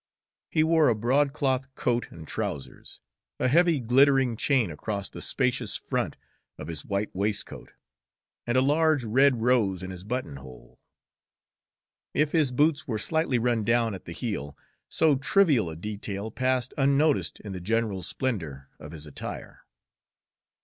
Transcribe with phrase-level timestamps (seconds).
[0.49, 2.99] He wore a broadcloth coat and trousers,
[3.39, 6.15] a heavy glittering chain across the spacious front
[6.57, 7.73] of his white waistcoat,
[8.47, 10.79] and a large red rose in his buttonhole.
[12.15, 14.57] If his boots were slightly run down at the heel,
[14.89, 19.67] so trivial a detail passed unnoticed in the general splendor of his attire.